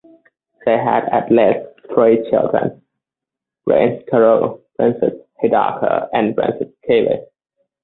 [0.65, 1.59] They had at least
[1.93, 2.81] three children,
[3.67, 7.19] Prince Karu, Princess Hidaka and Princess Kibi.